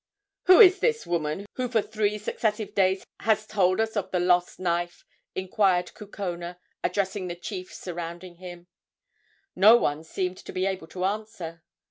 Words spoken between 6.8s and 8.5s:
addressing the chiefs surrounding